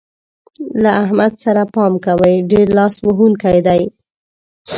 له 0.81 0.89
احمد 1.03 1.33
سره 1.43 1.63
پام 1.73 1.93
کوئ؛ 2.05 2.35
ډېر 2.51 2.67
لاس 2.77 2.95
وهونکی 3.07 3.57
دی. 3.67 3.81